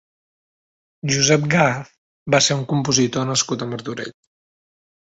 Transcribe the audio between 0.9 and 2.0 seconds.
Josep Gaz